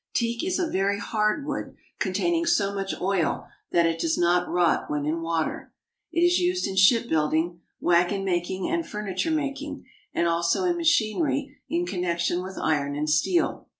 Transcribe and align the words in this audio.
Teak 0.15 0.43
is 0.43 0.57
a 0.57 0.65
very 0.65 0.97
hard 0.97 1.45
wood 1.45 1.75
containing 1.99 2.47
so 2.47 2.73
much 2.73 2.99
oil 2.99 3.45
that 3.71 3.85
it 3.85 3.99
does 3.99 4.17
not 4.17 4.49
rot 4.49 4.89
when 4.89 5.05
in 5.05 5.21
water. 5.21 5.71
It 6.11 6.21
is 6.21 6.39
used 6.39 6.65
in 6.65 6.75
shipbuilding, 6.75 7.59
wagon 7.79 8.25
making 8.25 8.67
and 8.67 8.83
furniture 8.83 9.29
making, 9.29 9.85
and 10.11 10.27
also 10.27 10.63
in 10.63 10.75
machinery 10.75 11.55
in 11.69 11.85
connection 11.85 12.41
with 12.41 12.57
iron 12.59 12.95
and 12.95 13.07
steel. 13.07 13.67